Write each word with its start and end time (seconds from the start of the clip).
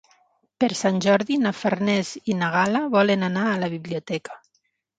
Per 0.61 0.69
Sant 0.79 0.97
Jordi 1.05 1.37
na 1.43 1.51
Farners 1.59 2.15
i 2.33 2.39
na 2.41 2.51
Gal·la 2.57 2.83
volen 2.99 3.29
anar 3.31 3.47
a 3.53 3.63
la 3.67 3.73
biblioteca. 3.77 4.43